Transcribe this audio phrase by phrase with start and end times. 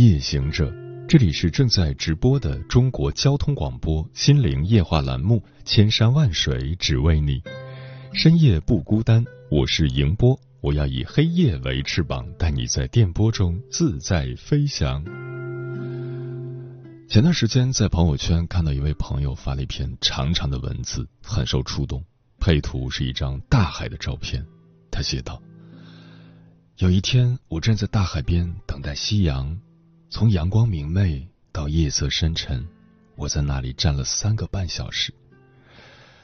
[0.00, 0.72] 夜行者，
[1.06, 5.36] 这里是正在直播的中国交通广播心灵夜话栏目
[5.66, 7.38] 《千山万水只为你》，
[8.14, 15.04] 深夜不孤单，我是迎波，我要以黑夜为翅膀，带你在电波中自在飞翔。
[17.06, 22.02] 前段时间在朋友圈看到一位朋友发了一篇长长的文字，很受触动，
[22.38, 24.46] 配图是一张大海的照片，
[24.90, 25.42] 他写道。
[26.78, 29.60] 有一天，我站在大海边等待夕阳，
[30.10, 32.66] 从阳光明媚到夜色深沉，
[33.14, 35.14] 我在那里站了三个半小时。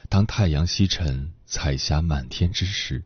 [0.09, 3.05] 当太阳西沉，彩霞满天之时，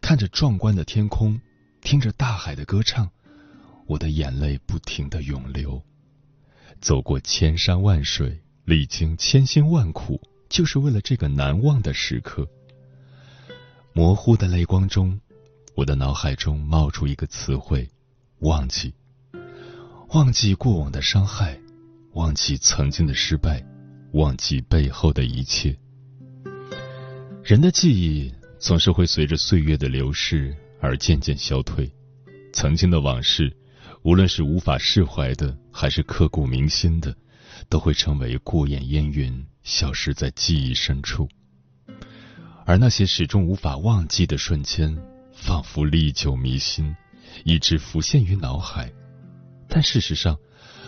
[0.00, 1.40] 看着壮观的天空，
[1.80, 3.08] 听着大海的歌唱，
[3.86, 5.80] 我的眼泪不停的涌流。
[6.80, 12.48] 走过千山万水，历经千辛万苦，就是为了这个难忘的时刻。
[13.92, 15.20] 模糊的泪光中。
[15.76, 17.88] 我的脑海中冒出一个词汇：
[18.40, 18.92] 忘记。
[20.12, 21.56] 忘记过往的伤害，
[22.14, 23.64] 忘记曾经的失败，
[24.14, 25.78] 忘记背后的一切。
[27.44, 31.88] 人的记忆总是会随着岁月的流逝而渐渐消退，
[32.52, 33.56] 曾经的往事，
[34.02, 37.16] 无论是无法释怀的，还是刻骨铭心的，
[37.68, 41.28] 都会成为过眼烟云，消失在记忆深处。
[42.66, 44.96] 而那些始终无法忘记的瞬间。
[45.32, 46.94] 仿佛历久弥新，
[47.44, 48.92] 一直浮现于脑海，
[49.72, 50.36] 但事实上，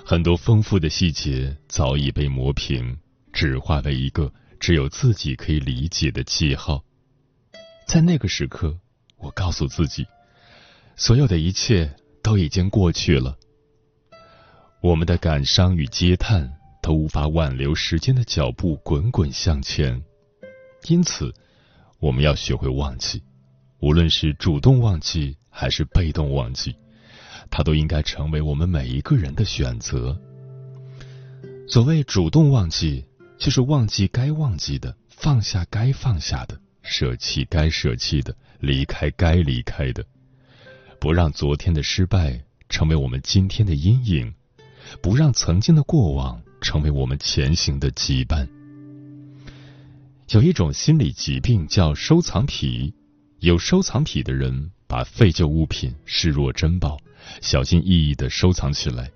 [0.04, 2.98] 很多丰富的细节早已被磨平，
[3.32, 6.82] 只化为一个只有自己可以理解的记号。
[7.86, 8.76] 在那个时刻，
[9.18, 10.04] 我告诉自己，
[10.96, 13.38] 所有的一切都已经过去了。
[14.80, 20.02] 我们的感伤与嗟叹都无法挽留时间的脚步滚滚向前，
[20.88, 21.32] 因此，
[22.00, 23.22] 我们要学会忘记。
[23.78, 26.74] 无论是主动忘记还是被动忘记，
[27.52, 30.18] 它都应该成为我们每一个人的选择。
[31.68, 33.04] 所谓主动忘记，
[33.38, 40.02] 就是忘记该忘记的，放下该放下的，舍弃该舍弃的，离开该离开的，
[40.98, 44.32] 不让昨天的失败成为我们今天的阴影，
[45.02, 48.48] 不让曾经的过往成为我们前行的羁绊。
[50.30, 52.94] 有一种心理疾病叫收藏癖。
[53.40, 56.96] 有收藏癖的人把废旧物品视若珍宝，
[57.40, 59.10] 小心翼翼的收藏起来。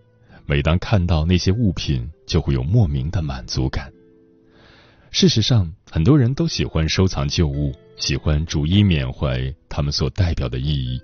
[0.44, 3.92] 每当看到那些物品，就会有莫名的满足感。
[5.10, 11.00] 事实上，很多人都喜欢收藏旧物，喜欢逐一缅怀他们所代表的意义。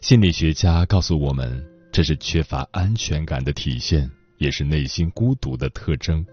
[0.00, 6.24] 心理学家告诉我们，这是缺乏安全感的体现，也是内心孤独的特征。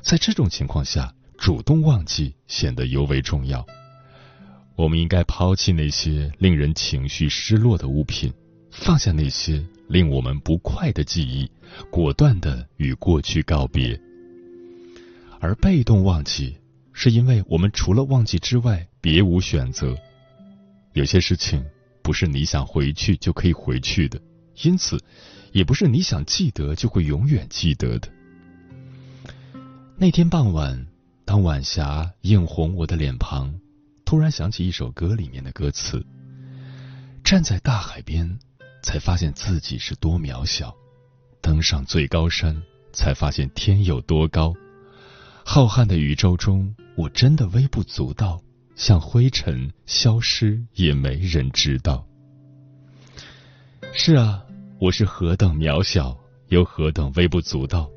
[0.00, 3.64] 在这种情况下，主动忘记显得尤为重要。
[4.74, 8.32] 我们应该抛弃那些令人情绪失落的物品，
[8.72, 11.48] 放下那些令我们不快的记忆，
[11.90, 14.00] 果断的与过去告别。
[15.40, 16.56] 而被动忘记，
[16.92, 19.96] 是因为我们除了忘记之外别无选择。
[20.94, 21.64] 有些事情
[22.02, 24.18] 不是你想回去就可以回去的，
[24.62, 24.98] 因此，
[25.52, 28.08] 也不是你想记得就会永远记得的。
[29.96, 30.86] 那天傍晚，
[31.26, 33.54] 当晚霞映红我的脸庞。
[34.04, 36.04] 突然想起一首歌里面的歌词
[37.24, 38.38] ：“站在大海边，
[38.82, 40.74] 才发现自己是多渺小；
[41.40, 42.60] 登上最高山，
[42.92, 44.52] 才发现天有多高。
[45.44, 48.42] 浩瀚的宇宙中，我真的微不足道，
[48.76, 52.06] 像灰尘消失，也没人知道。
[53.92, 54.42] 是啊，
[54.80, 56.16] 我是何等渺小，
[56.48, 57.90] 又何等微不足道，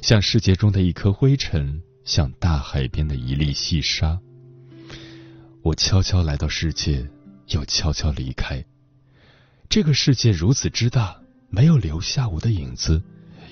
[0.00, 4.18] 像世界中的一颗灰尘，像大海边的一粒细沙。”
[5.62, 7.08] 我悄悄来到世界，
[7.48, 8.64] 又悄悄离开。
[9.72, 11.16] 这个世界如此之大，
[11.48, 13.02] 没有留下我的影子，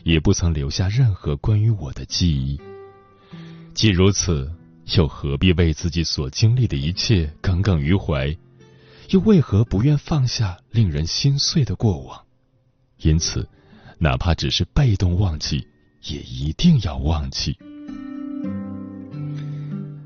[0.05, 2.61] 也不曾留下任何关于我的记忆。
[3.73, 4.53] 既如此，
[4.99, 8.37] 又何必为自己所经历的一切耿耿于怀？
[9.09, 12.23] 又为何不愿放下令人心碎的过往？
[12.99, 13.49] 因此，
[13.97, 15.67] 哪怕只是被动忘记，
[16.03, 17.57] 也一定要忘记。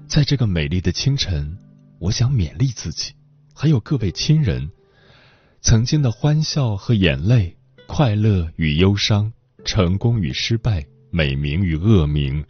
[0.06, 1.58] 在这个美丽的清晨。
[1.98, 3.12] 我想勉励自己，
[3.52, 4.70] 还有各位亲人，
[5.64, 7.56] 曾经的欢笑和眼泪，
[7.86, 9.32] 快乐与忧伤，
[9.64, 12.44] 成功与失败，美名与恶名，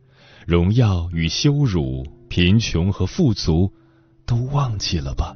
[0.44, 3.72] 荣耀与羞辱，贫穷和富足，
[4.26, 5.32] 都忘记了吧？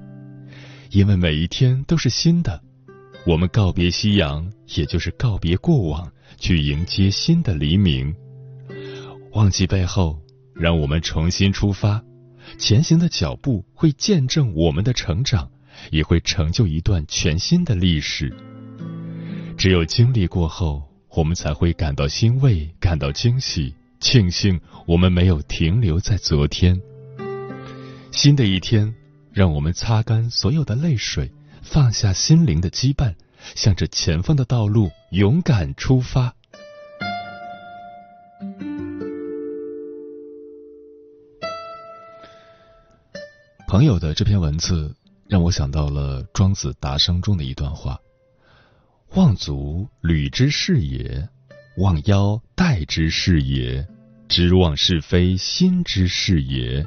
[0.91, 2.61] 因为每一天都是新的。
[3.25, 8.13] 我们告别夕阳，也就是告别过往，去迎接新的黎明。
[9.35, 10.19] 忘记背后，
[10.53, 12.03] 让我们重新出发。
[12.59, 15.49] 前行的脚步会见证我们的成长，
[15.91, 18.35] 也会成就一段全新的历史。
[19.57, 26.81] 只有经历过后，我们才会感到欣慰，感到惊喜，庆幸我们没有停留在昨天。
[28.13, 28.95] 新的一天，
[29.33, 31.31] 让我们擦干所有的泪水。
[31.61, 33.15] 放下心灵的羁绊，
[33.55, 36.35] 向着前方的道路勇敢出发。
[43.67, 44.95] 朋友的这篇文字
[45.29, 47.99] 让我想到了《庄子·达生》中的一段话
[49.15, 51.29] ：“望足履之是也，
[51.77, 53.87] 望腰带之是也，
[54.29, 56.87] 知望是非心之是也。”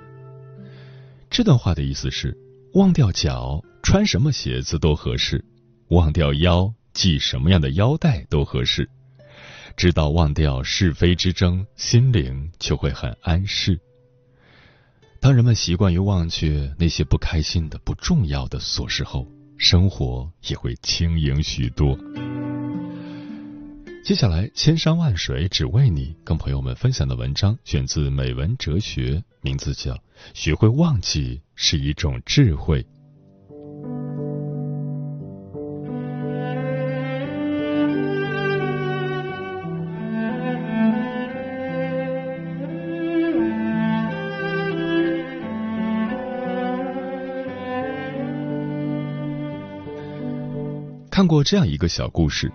[1.30, 2.36] 这段话的意思是
[2.74, 3.64] 忘掉脚。
[3.84, 5.44] 穿什么鞋子都合适，
[5.88, 8.88] 忘掉腰系什么样的腰带都合适。
[9.76, 13.80] 知道忘掉是非之争，心灵就会很安适。
[15.22, 21.96] 当人们习惯于忘却那些不开心的、不重要的琐事后，生活也会轻盈许多。
[24.04, 29.94] 接下来，千山万水只为你，跟朋友们分享的文章选自《美文哲学》，名字叫
[30.34, 32.82] 《学会忘记是一种智慧》。
[51.12, 52.50] 看过这样一个小故事：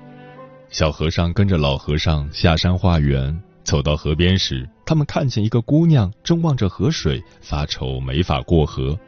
[0.70, 8.98] 小和尚跟着老和尚下山化缘，走到河边时，他们看见一个姑娘正望着河水发愁，没法过河。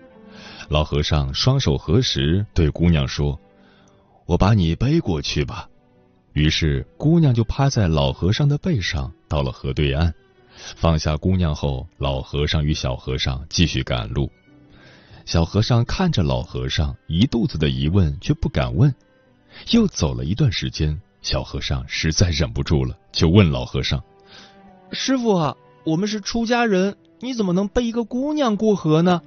[0.69, 3.41] 老和尚双手合十，对姑娘说
[4.29, 5.67] ：“我把你背过去吧。”
[6.35, 10.12] 于是姑娘就趴在老和尚的背上，到了河对岸。
[10.77, 14.31] 放下姑娘后，老和尚与小和尚继续赶路。
[15.25, 18.95] 小和尚看着老和尚，一肚子的疑问，却不敢问。
[19.70, 24.02] 又走了一段时间，小和尚实在忍不住了，就问老和尚
[24.93, 29.20] ：“师傅啊，我们是出家人，你怎么能背一个姑娘过河呢？”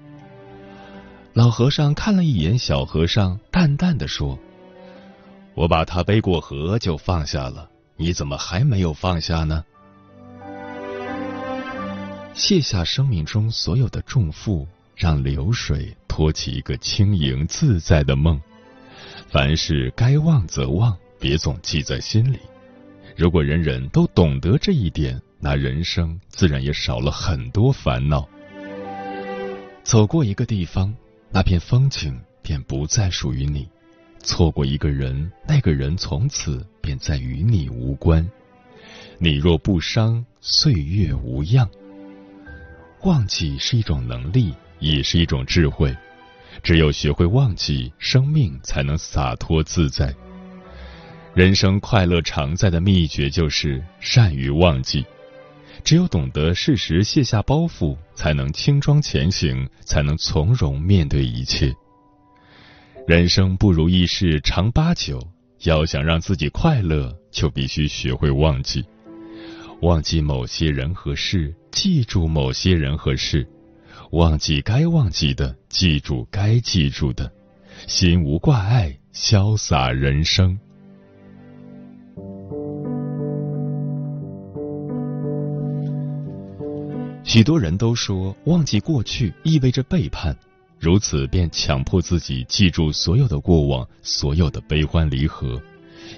[1.33, 4.37] 老和尚看了一眼小和尚，淡淡的说
[5.55, 9.63] ：“我把她背过河就放下了，你怎么还没有放下呢？”
[12.33, 18.41] 卸下生命中所有的重负，让流水托起一个轻盈自在的梦。
[19.31, 22.37] 凡事该忘则忘，别总记在心里。
[23.15, 28.27] 如果人人都懂得这一点，那人生自然也少了很多烦恼。
[29.83, 30.93] 走过一个地方，
[31.29, 33.61] 那片风景便不再属于你；
[34.19, 38.29] 错过一个人，那个人从此便再与你无关。
[39.17, 41.69] 你若不伤，岁月无恙。
[43.03, 45.95] 忘记是一种能力，也是一种智慧。
[46.63, 50.13] 只有学会忘记，生命才能洒脱自在。
[51.33, 55.05] 人生快乐常在的秘诀就是善于忘记。
[55.83, 61.73] 只有懂得适时卸下包袱，才能轻装前行，才能从容面对一切。
[63.07, 65.19] 人生不如意事常八九，
[65.63, 68.85] 要想让自己快乐，就必须学会忘记。
[69.81, 73.47] 忘记某些人和事，记住某些人和事。
[74.11, 77.31] 忘记该忘记的，记住该记住的，
[77.87, 80.59] 心无挂碍，潇洒人生。
[87.23, 90.35] 许多人都说，忘记过去意味着背叛，
[90.77, 95.57] 如此便强迫自己记住所有的过往，所有的悲欢离合，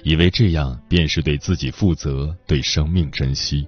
[0.02, 3.64] 以为这样便是对自己负责，对生命珍惜。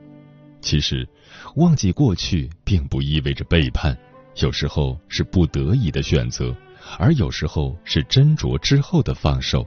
[0.61, 1.09] 其实，
[1.54, 3.97] 忘记过去并不意味着背叛。
[4.38, 6.55] 有时候是不得已的选择，
[6.99, 9.66] 而有时候是斟酌之后的放手。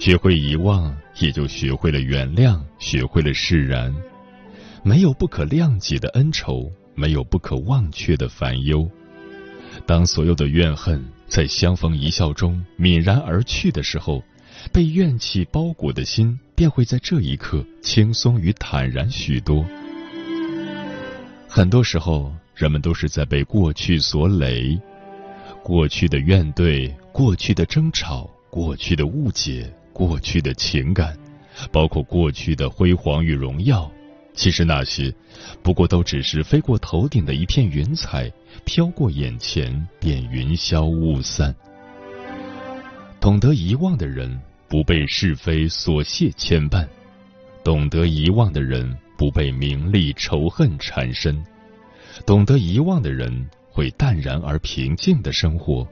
[0.00, 3.94] 学会遗忘，也就学会了原谅，学会了释然。
[4.82, 8.90] 没有不可谅解的恩仇，没有不可忘却的烦忧。
[9.86, 14.22] 当所有的怨恨在相逢一笑中泯然而去的时候，
[14.72, 19.64] 被怨气包裹的心便会在这一刻轻松与坦然许多。
[21.46, 22.32] 很多时候。
[22.54, 24.78] 人们都是在被过去所累，
[25.62, 31.16] 过去的怨怼，过去的争吵，过去的误解，过去的情感，
[31.72, 33.90] 包括过去的辉煌与荣耀，
[34.34, 35.12] 其实那些
[35.62, 38.30] 不过都只是飞过头顶的一片云彩，
[38.64, 41.54] 飘过眼前便云消雾散。
[43.20, 46.86] 懂得遗忘的人，不被是非琐屑牵绊；
[47.64, 51.34] 懂得遗忘的人，不被名利仇恨缠身；
[52.24, 55.86] 懂得遗忘的人，会淡然而平静的生活；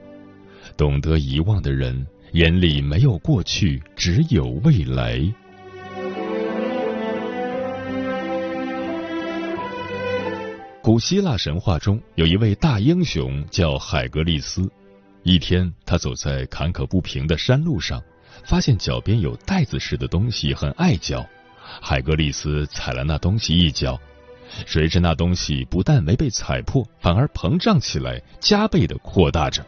[0.77, 2.05] 懂得遗忘的人。
[2.31, 5.21] 眼里没有过去，只有未来。
[10.81, 14.67] 古希腊神话中有一位大英雄叫海格力斯。
[15.21, 18.01] 一天，他走在坎坷不平的山路上，
[18.45, 21.23] 发现脚边有袋子似的东西，很碍脚。
[21.81, 23.99] 海格力斯踩了那东西一脚，
[24.65, 29.65] 谁知那东西不但没被踩破，反而膨胀起来，加倍的扩大着。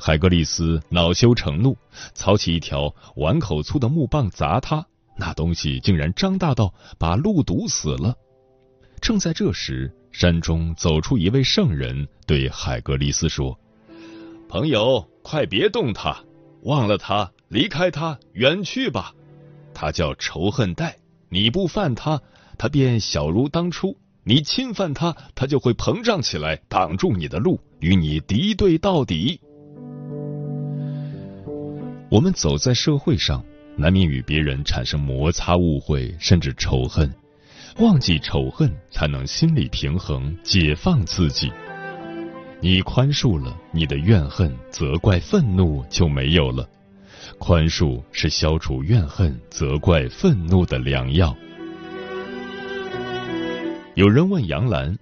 [0.00, 1.76] 海格力斯恼羞成怒，
[2.14, 4.86] 操起一条碗口粗的木棒砸他，
[5.16, 8.14] 那东西竟然张大到把路堵死了。
[9.00, 13.58] 正在这时，山中走出一位圣人，对海格力斯说
[14.48, 16.24] ：“朋友，快别动他，
[16.62, 19.12] 忘了他，离开他，远去吧。
[19.72, 20.96] 他叫仇恨带，
[21.28, 22.20] 你不犯他，
[22.58, 29.40] 他便小如当初；你侵犯他，他就会膨胀起来，挡住你的路，与你敌对到底。”
[32.10, 33.44] 我们走在社会上，
[33.76, 37.08] 难免与别人产生摩擦、误会，甚至仇恨。
[37.78, 41.52] 忘记仇恨，才能心理平衡，解放自己。
[42.60, 46.68] 你宽恕了，你的怨恨、责怪、愤怒就没有了。
[47.38, 51.36] 宽恕是消除怨恨、责怪、愤怒的良药。
[53.98, 54.96] 有人问杨澜：“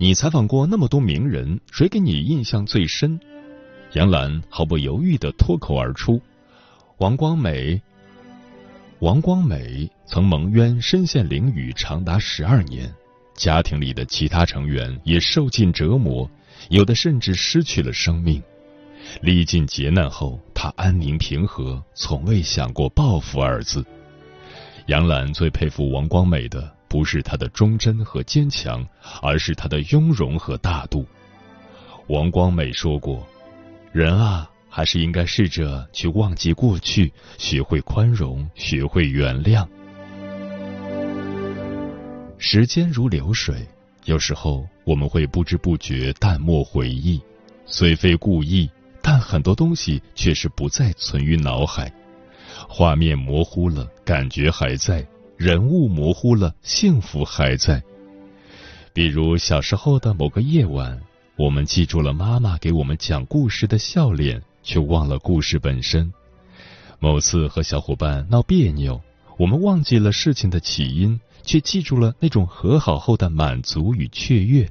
[0.00, 3.20] 你采访过那么多名人，谁给你印象最深？”
[3.92, 6.18] 杨澜毫不犹豫的脱口而出。
[6.96, 7.78] 王光美，
[9.00, 12.90] 王光美曾蒙冤身陷囹圄长达十二年，
[13.34, 16.26] 家庭里的其他成员也受尽折磨，
[16.70, 18.42] 有的甚至失去了生命。
[19.20, 23.84] 历尽劫难后，他安宁平和，从未想过报复二字。
[24.86, 28.86] 杨澜最佩服王光美的，不是他的忠贞和坚强，
[29.22, 31.06] 而是他的雍容和大度。
[32.08, 33.26] 王光美说过
[33.92, 39.68] ：“人啊。”还是应该试着去忘记过去，学会宽容，学会原谅。
[42.38, 43.68] 时间如流水，
[44.06, 47.20] 有时候我们会不知不觉淡漠回忆，
[47.66, 48.70] 虽非故意，
[49.02, 51.92] 但很多东西却是不再存于脑海。
[52.66, 55.04] 画面模糊了，感觉还在；
[55.42, 57.82] 人物模糊了，幸福还在。
[58.92, 61.00] 比如小时候的某个夜晚，
[61.36, 64.40] 我们记住了妈妈给我们讲故事的笑脸。
[64.62, 66.12] 却忘了故事本身。
[67.00, 69.02] 某次和小伙伴闹别扭，
[69.36, 74.70] 我们忘记了事情的起因，却记住了那种和好后的满足与雀跃。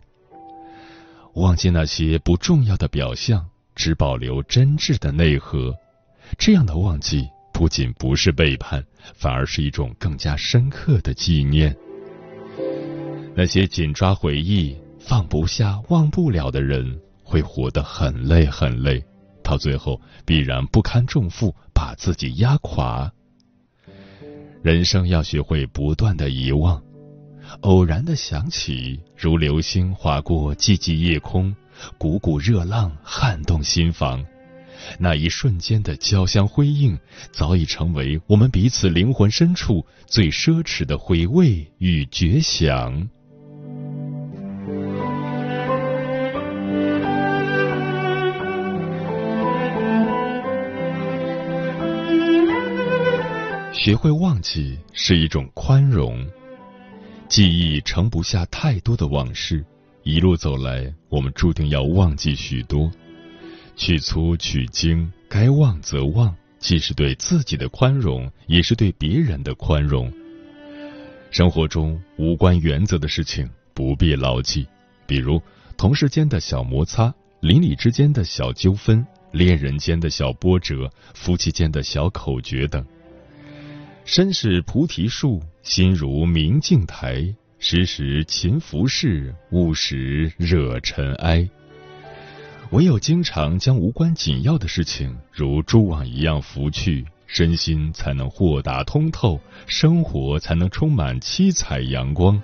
[1.33, 5.75] 忘记那些不重要的表象，只保留真挚的内核。
[6.37, 11.75] 这样的忘记不仅不是背叛，反而是一种更加深刻的纪念。
[13.35, 19.03] 那些紧抓回忆、放不下、忘不了的人，会活得很累很累。
[19.43, 23.11] 到最后必然不堪重负，把自己压垮。
[24.61, 26.81] 人生要学会不断的遗忘，
[27.61, 31.55] 偶然的想起，如流星划过寂寂夜空，
[31.97, 34.23] 股股热浪撼动心房。
[34.99, 36.97] 那一瞬间的交相辉映，
[37.31, 43.09] 早已成为我们彼此灵魂深处最奢侈的回味与绝响。
[53.73, 56.23] 学会忘记是一种宽容，
[57.27, 59.65] 记忆盛不下太多的往事，
[60.03, 62.91] 一路走来，我们注定要忘记许多。
[63.75, 70.11] 去粗取精，该忘则忘，既是对自己的宽容，也是对别人的宽容。
[71.31, 74.67] 生活中无关原则的事情不必牢记，
[75.07, 75.41] 比如
[75.77, 82.85] 同事间的小摩擦、邻里之间的小纠纷、恋人间的小波折、夫妻间的小口诀等。
[84.03, 87.33] 身是菩提树，心如明镜台。
[87.63, 91.47] 时时勤拂拭，勿使惹尘埃。
[92.71, 99.37] 唯有经常将无关紧要的事情如蛛网一样拂去，身心才能豁达通透，
[99.67, 102.41] 生活才能充满七彩阳光。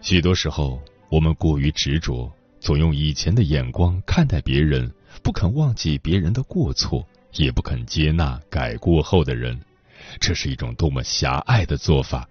[0.00, 2.28] 许多时候，我们过于执着，
[2.58, 9.56] 总用以前的眼光看待别人，不肯忘记别人的过错，也不肯接纳改过后的人。
[10.18, 12.28] 这是一种多么狭隘的做法。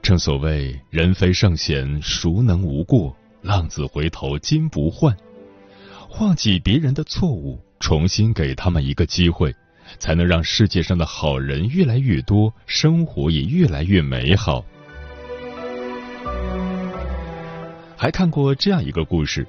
[0.00, 3.16] 正所谓“人非圣贤，孰能无过？
[3.44, 5.16] 浪子回头金不换。”
[6.18, 9.54] 忘记别人的错误，重新给他们一个机会，
[9.98, 14.64] 才能让世界上的好人越来越多，生活也越来越美好。
[17.96, 19.46] 还看过这样一个故事：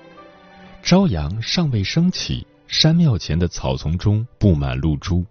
[0.82, 5.24] 朝阳尚未升起，山庙前的草丛中布满露珠。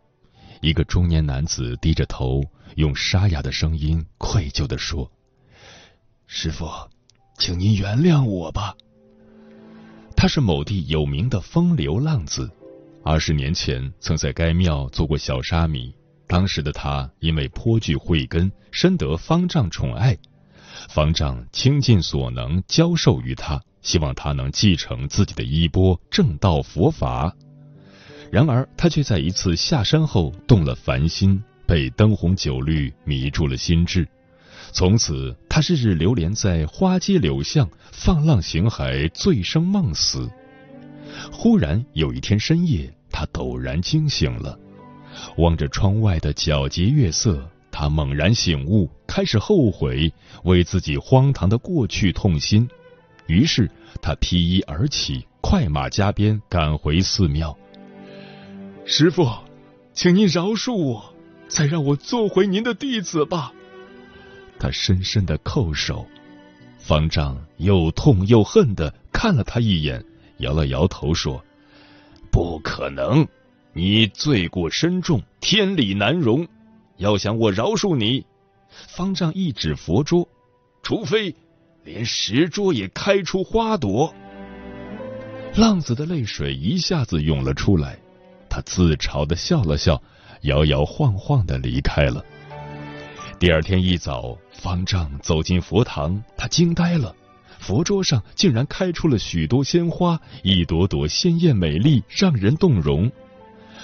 [0.60, 2.42] 一个中年男子低着头，
[2.76, 5.10] 用沙哑的声音愧疚地说
[6.26, 6.66] ：“师傅，
[7.36, 8.74] 请您原谅我吧。”
[10.16, 12.50] 他是某地有名的风流浪子，
[13.04, 15.94] 二十年前曾在该庙做过小沙弥。
[16.26, 20.16] 当时的他因为颇具慧根，深得方丈宠爱。
[20.88, 27.34] 方丈倾尽所能教授于他，希望他能继承自己的衣钵，正道佛法。
[28.32, 34.08] 然而，他却在一次下山后动了凡心，被灯红酒绿迷住了心智。
[34.74, 40.28] 从此，他日日流连在花街柳巷，放浪形骸，醉生梦死。
[41.30, 44.58] 忽然有一天深夜，他陡然惊醒了，
[45.36, 50.12] 望着窗外的皎洁月色，他猛然醒悟，开始后悔，
[50.42, 52.68] 为自己荒唐的过去痛心。
[53.28, 53.70] 于是，
[54.02, 57.56] 他披衣而起，快马加鞭赶回寺庙。
[58.84, 59.30] 师傅，
[59.92, 61.14] 请您饶恕我，
[61.46, 63.52] 再让我做回您的弟子吧。
[64.64, 66.06] 他深深的叩首。
[66.78, 70.02] 方丈又痛又恨的看了他一眼，
[70.38, 71.44] 摇了摇头说
[72.32, 73.28] ：“不可能，
[73.74, 76.48] 你罪过深重，天理难容。
[76.96, 78.24] 要想我饶恕你，
[78.88, 80.26] 方丈一指佛桌，
[80.82, 81.36] 除非
[81.84, 84.14] 连石桌也开出花朵。”
[85.56, 87.98] 浪子的泪水一下子涌了出来。
[88.48, 90.02] 他自嘲的笑了笑，
[90.44, 92.24] 摇摇晃晃的离开了。
[93.44, 97.14] 第二天一早，方丈走进佛堂，他惊呆了，
[97.58, 103.12] 佛桌上竟然开出了许多鲜花，一朵朵鲜艳美丽，让人动容。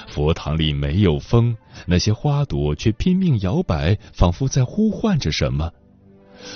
[0.09, 5.71] 佛堂里没有风，那些花朵却拼命摇摆，仿佛在呼唤着什么。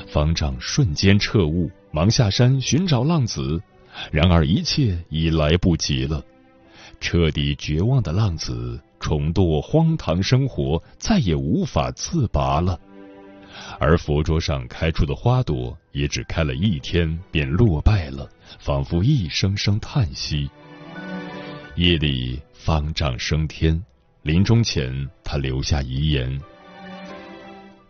[0.06, 3.60] 方丈瞬间彻悟，忙下山寻找浪子，
[4.12, 6.24] 然而一切已来不及了。
[7.02, 12.80] 彻底绝望的浪子重堕荒唐生活，再也无法自拔了。
[13.78, 20.50] 而佛桌上开出的花朵也只开了一天便落败了，仿佛一声声叹息。
[21.76, 23.84] 夜里，方丈升天，
[24.22, 26.40] 临终前他留下遗言：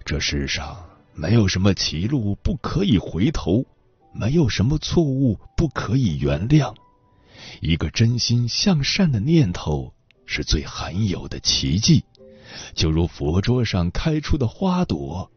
[0.04, 0.76] 这世上
[1.12, 3.64] 没有什么歧路不可以回头，
[4.12, 6.74] 没有什么错误不可以原谅。
[7.60, 9.92] 一个真心向善的念头
[10.24, 12.04] 是最罕有的奇迹，
[12.74, 15.30] 就如佛桌上开出的花朵；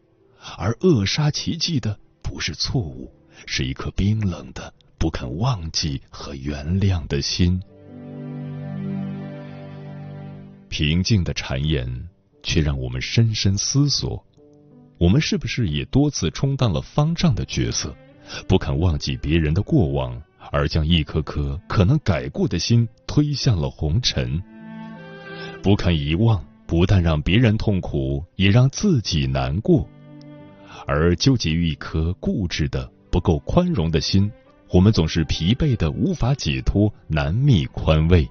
[0.58, 3.12] 而扼杀奇迹的不是错误，
[3.46, 7.62] 是一颗冰冷的、不肯忘记和原谅的心。
[10.70, 12.08] 平静的谗言，
[12.44, 14.24] 却让我们深深思索：
[14.98, 17.96] 我们是不是也多次充当了方丈的角色，
[18.48, 20.22] 不肯忘记别人的过往？
[20.50, 24.42] 而将一颗颗可能改过的心推向了红尘，
[25.62, 29.86] 不肯遗忘，不但让别人痛苦，也让自己难过。
[30.88, 34.32] 而纠结于一颗固执的、不够宽容的心，
[34.72, 38.28] 我们总是疲惫的无法解脱，难觅宽慰。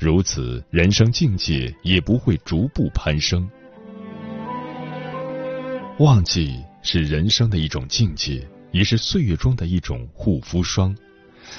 [0.00, 3.48] 如此，人生境界也不会逐步攀升。
[5.98, 10.96] 忘记是人生的一种境界，也是岁月中的一种护肤霜。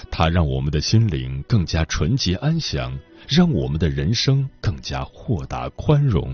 [0.10, 2.97] 它让我们的心灵更加纯洁安详，
[3.28, 6.34] 让我们的人生更加豁达宽容。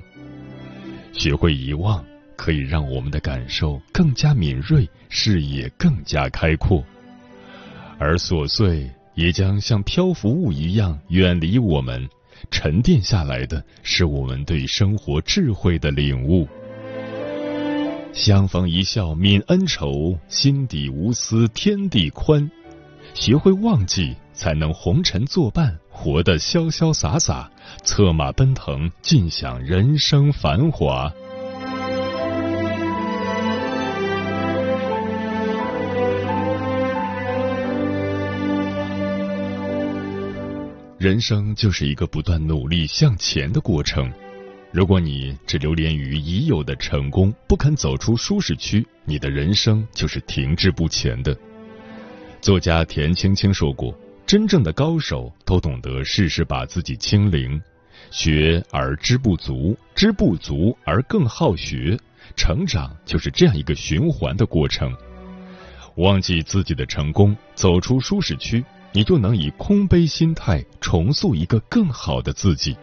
[1.14, 2.06] 学会遗忘，
[2.36, 6.84] 可以让我们的感受更加敏锐，视野更加开阔。
[7.98, 12.08] 而琐碎也将像漂浮物一样远离我们，
[12.52, 16.48] 沉淀下来的是我们对生活智慧的领悟。
[18.14, 22.50] 相逢一笑泯恩仇，心底无私天地宽。
[23.14, 27.50] 学会忘记，才能红尘作伴，活得潇潇洒洒，
[27.84, 31.12] 策马奔腾，尽享人生繁华。
[41.06, 44.12] 人生就是一个不断努力向前的过程。
[44.72, 51.38] 如果你只流连于已有的成功，不肯走出舒适区，你的人生就是停滞不前的。
[52.42, 57.62] 作家田青青说过：“真正的高手都懂得适时把自己清零，
[58.10, 61.96] 学而知不足，知不足而更好学，
[62.36, 64.92] 成长就是这样一个循环的过程。
[65.98, 68.66] 忘记自己的成功，走出舒适区，
[68.96, 72.78] 你就能以空杯心态重塑一个更好的自己。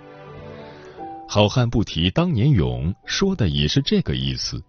[1.26, 4.62] 好汉不提当年勇，说的也是这个意思。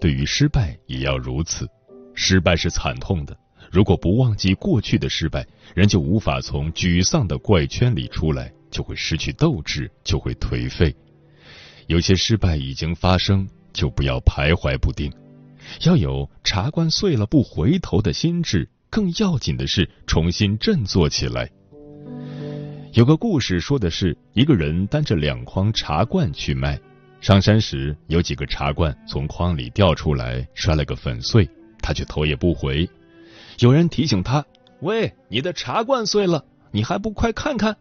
[0.00, 1.68] 对于失败也要如此，
[2.14, 3.36] 失败是惨痛的。
[3.70, 10.96] 如果不忘记过去的失败，人就无法从沮丧的怪圈里出来，就会失去斗志，就会颓废。
[11.86, 15.12] 有些失败已经发生，就不要徘徊不定。
[15.82, 21.50] 要有茶罐碎了不回头的心智，更要紧的是重新振作起来。
[22.92, 26.80] 有个故事说的是，一个人担着两筐茶罐去卖，
[27.20, 31.48] 上山时有几个茶罐从筐里掉出来，摔了个粉碎，
[31.80, 32.88] 他却头也不回。
[33.58, 34.44] 有人提醒他
[34.80, 37.76] ：“喂，你的茶罐碎了，你还不快看看？”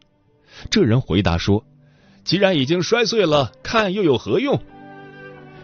[0.70, 1.65] 这人回答说
[2.24, 4.62] ：“既然已经摔碎了，看又有何用？”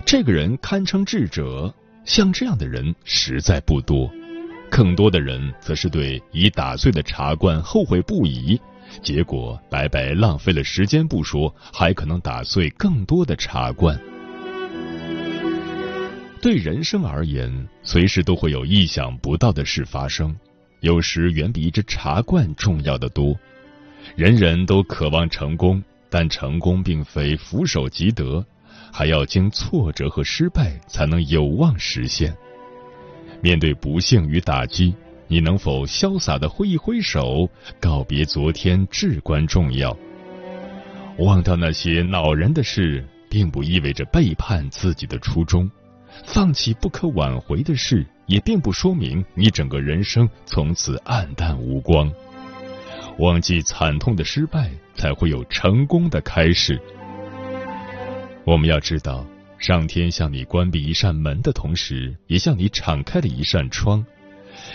[0.05, 1.73] 这个人堪称智者。
[2.05, 4.11] 像这样的人实在不多，
[4.75, 8.59] 更多的人则是对已打碎的茶罐后悔不已，
[9.03, 13.95] 结果白白浪费了时间不说，还可能打碎更多的茶罐。
[16.41, 20.35] 对人生而言，随时都会有意想不到的事发生，
[20.79, 23.37] 有时远比一只茶罐重要的多。
[24.15, 28.43] 人人都渴望成功，但成功并非俯首即得。
[28.91, 32.35] 还要经挫折和失败，才能有望实现。
[33.43, 34.95] 面对不幸与打击，
[35.27, 39.95] 你能否潇洒的挥一挥手，告别昨天，至关重要。
[41.17, 45.69] 忘掉那些恼人的事，并不意味着背叛自己的初衷；
[46.25, 52.09] 放弃不可挽回的事，也并不说明你整个人生从此黯淡无光。
[53.19, 56.81] 忘记惨痛的失败，才会有成功的开始。
[58.45, 59.25] 我们要知道，
[59.63, 64.05] 上天向你关闭一扇门的同时，也向你敞开了一扇窗。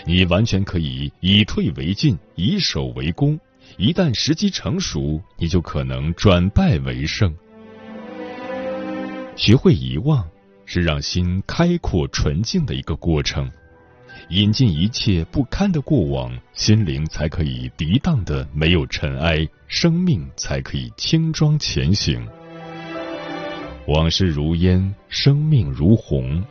[0.03, 3.39] 你完全可以以退为进，以守为攻。
[3.77, 7.31] 一旦时机成熟，你就可能转败为胜。
[9.35, 10.27] 学会遗忘，
[10.65, 13.47] 是让心开阔纯净的一个过程。
[14.29, 22.27] 引进一切不堪的过往，心灵才可以涤荡的没有尘埃，生命才可以轻装前行。
[23.89, 26.45] 往事如烟，生命如虹。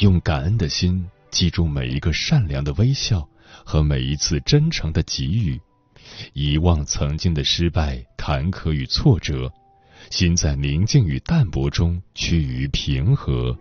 [0.00, 3.26] 用感恩的心记住每一个善良的微笑
[3.64, 5.58] 和每一次真诚的给予，
[6.34, 9.50] 遗忘曾经的失败、坎坷与挫折，
[10.10, 13.56] 心在宁静与淡泊中趋于平和。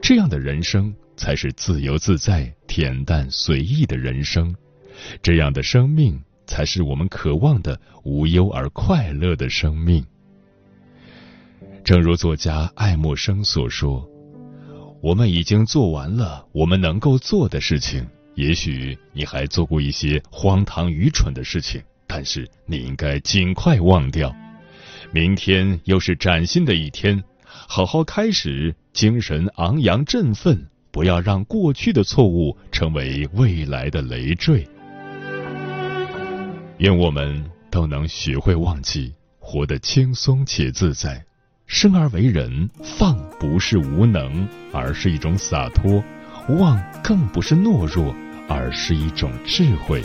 [0.00, 4.56] 这样的人生才是自由自在、恬淡随意的人生。
[5.22, 10.02] 这样的生命才是我们渴望的无忧而快乐的生命。
[11.82, 14.06] 正如作家爱默生所说
[15.02, 18.06] ：“我们已经做完了我们能够做的事情。
[18.36, 24.34] 也许你还做过一些荒唐愚蠢的事情，但是你应该尽快忘掉。
[25.10, 34.66] 明天又是崭新的一天，好好开始，精神昂扬振奋，不要让过去的错误成为未来的累赘。
[36.78, 41.24] 愿我们都能学会忘记，活得轻松且自在。”
[41.72, 46.02] 生而为人，放不是无能，而是一种洒脱；
[46.58, 48.12] 忘更不是懦弱，
[48.48, 50.02] 而是一种智慧。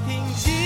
[0.00, 0.61] 平静。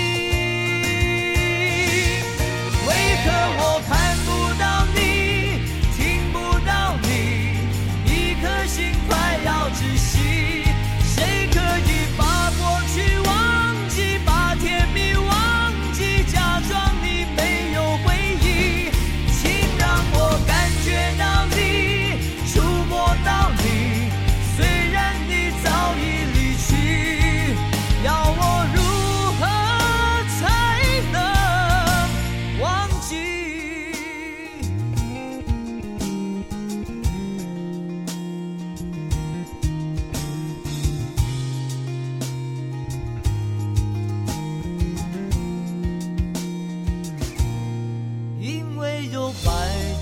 [49.11, 49.51] 有白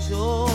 [0.08, 0.45] 昼